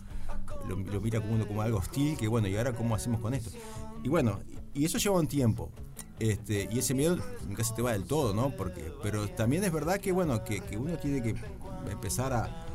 Lo, 0.68 0.76
mira 0.76 1.22
como, 1.22 1.46
como 1.46 1.62
algo 1.62 1.78
hostil, 1.78 2.18
que 2.18 2.28
bueno, 2.28 2.46
¿y 2.46 2.56
ahora 2.56 2.74
cómo 2.74 2.94
hacemos 2.94 3.20
con 3.20 3.32
esto? 3.32 3.50
Y 4.02 4.08
bueno, 4.10 4.40
y 4.74 4.84
eso 4.84 4.98
lleva 4.98 5.18
un 5.18 5.26
tiempo. 5.26 5.70
Este, 6.18 6.68
y 6.70 6.78
ese 6.78 6.92
miedo 6.92 7.18
nunca 7.48 7.64
se 7.64 7.72
te 7.72 7.80
va 7.80 7.92
del 7.92 8.04
todo, 8.04 8.34
¿no? 8.34 8.50
Porque, 8.54 8.92
pero 9.02 9.26
también 9.28 9.64
es 9.64 9.72
verdad 9.72 9.98
que 9.98 10.12
bueno, 10.12 10.44
que 10.44 10.62
uno 10.76 10.98
tiene 10.98 11.22
que 11.22 11.34
empezar 11.90 12.34
a, 12.34 12.66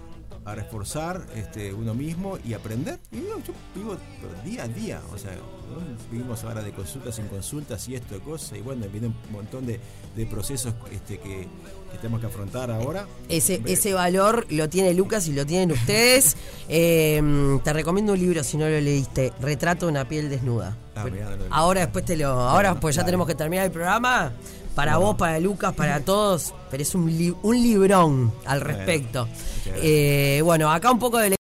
a 0.46 0.55
reforzar 0.55 1.25
este, 1.36 1.74
uno 1.74 1.93
mismo 1.93 2.38
y 2.46 2.53
aprender. 2.53 3.00
Y 3.12 3.17
yo, 3.17 3.39
yo 3.46 3.53
vivo 3.75 3.98
día 4.43 4.63
a 4.63 4.67
día, 4.67 5.01
o 5.13 5.17
sea, 5.17 5.31
¿no? 5.34 6.10
vivimos 6.12 6.43
ahora 6.43 6.62
de 6.62 6.72
consultas 6.72 7.19
en 7.19 7.27
consultas 7.27 7.88
y 7.88 7.96
esto 7.96 8.15
de 8.15 8.22
cosas, 8.22 8.58
y 8.58 8.62
bueno, 8.62 8.86
viene 8.91 9.08
un 9.08 9.15
montón 9.31 9.65
de, 9.65 9.79
de 10.15 10.25
procesos 10.25 10.74
este, 10.91 11.19
que, 11.19 11.48
que 11.91 11.98
tenemos 11.98 12.22
que 12.22 12.27
afrontar 12.27 12.72
ahora. 12.72 13.05
Ese, 13.27 13.62
ese 13.65 13.93
valor 13.93 14.48
lo 14.50 14.69
tiene 14.69 14.93
Lucas 14.93 15.27
y 15.27 15.34
lo 15.34 15.46
tienen 15.46 15.72
ustedes. 15.72 16.36
Eh, 16.72 17.19
te 17.63 17.74
recomiendo 17.74 18.13
un 18.13 18.19
libro 18.19 18.43
si 18.43 18.55
no 18.55 18.69
lo 18.69 18.79
leíste, 18.79 19.34
Retrato 19.41 19.88
de 19.88 19.91
una 19.91 20.08
piel 20.08 20.29
desnuda. 20.29 20.77
Ah, 20.96 21.03
mirá, 21.05 21.36
no. 21.36 21.46
Ahora 21.50 21.81
después 21.81 22.05
te 22.05 22.15
lo... 22.15 22.28
Ahora 22.28 22.80
pues 22.80 22.95
ya 22.95 23.02
dale. 23.02 23.08
tenemos 23.08 23.25
que 23.25 23.34
terminar 23.34 23.65
el 23.65 23.71
programa. 23.71 24.32
Para 24.79 24.95
Bueno. 24.95 25.07
vos, 25.07 25.15
para 25.17 25.39
Lucas, 25.41 25.73
para 25.75 25.99
todos. 25.99 26.53
Pero 26.71 26.83
es 26.83 26.95
un, 26.95 27.05
li- 27.17 27.35
un 27.41 27.61
librón 27.61 28.33
al 28.45 28.61
respecto. 28.61 29.25
gracias. 29.65 29.75
Eh, 29.83 30.41
bueno, 30.43 30.71
acá 30.71 30.89
un 30.89 30.99
poco 30.99 31.17
de... 31.17 31.27